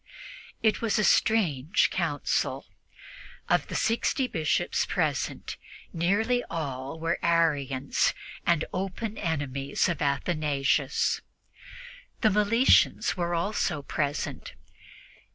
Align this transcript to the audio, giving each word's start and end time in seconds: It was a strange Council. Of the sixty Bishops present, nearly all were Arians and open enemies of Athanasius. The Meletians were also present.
It 0.63 0.81
was 0.81 0.97
a 0.97 1.03
strange 1.03 1.91
Council. 1.91 2.65
Of 3.47 3.67
the 3.67 3.75
sixty 3.75 4.25
Bishops 4.25 4.83
present, 4.83 5.57
nearly 5.93 6.43
all 6.49 6.99
were 6.99 7.19
Arians 7.21 8.15
and 8.43 8.65
open 8.73 9.15
enemies 9.19 9.87
of 9.87 10.01
Athanasius. 10.01 11.21
The 12.21 12.31
Meletians 12.31 13.15
were 13.15 13.35
also 13.35 13.83
present. 13.83 14.55